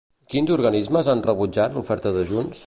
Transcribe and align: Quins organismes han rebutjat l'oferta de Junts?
Quins 0.33 0.53
organismes 0.55 1.11
han 1.13 1.21
rebutjat 1.27 1.77
l'oferta 1.77 2.17
de 2.17 2.29
Junts? 2.33 2.59